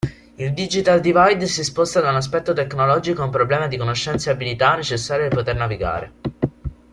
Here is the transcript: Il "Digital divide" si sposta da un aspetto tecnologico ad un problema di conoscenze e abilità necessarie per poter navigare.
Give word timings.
Il 0.37 0.53
"Digital 0.53 0.99
divide" 0.99 1.45
si 1.45 1.63
sposta 1.63 2.01
da 2.01 2.09
un 2.09 2.15
aspetto 2.15 2.53
tecnologico 2.53 3.19
ad 3.21 3.27
un 3.27 3.31
problema 3.31 3.67
di 3.67 3.77
conoscenze 3.77 4.31
e 4.31 4.33
abilità 4.33 4.73
necessarie 4.75 5.27
per 5.27 5.37
poter 5.37 5.55
navigare. 5.57 6.11